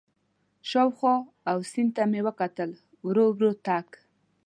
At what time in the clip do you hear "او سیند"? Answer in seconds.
1.49-1.91